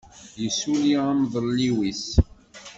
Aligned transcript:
Yessuli 0.43 0.93
amḍelliw-is. 1.09 2.05